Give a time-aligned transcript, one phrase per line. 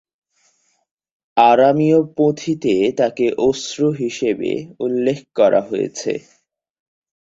[1.37, 4.51] আরামিয় পুঁথিতে তাকে "অশ্রু" হিসেবে
[4.79, 6.11] উল্লেখ করা হয়েছে।